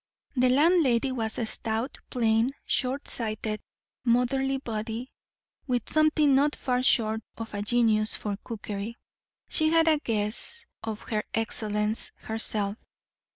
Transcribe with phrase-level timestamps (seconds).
[0.35, 3.61] The landlady was a stout, plain, short sighted,
[4.03, 5.11] motherly body,
[5.67, 8.95] with something not far short of a genius for cookery.
[9.51, 12.77] She had a guess of her excellence herself.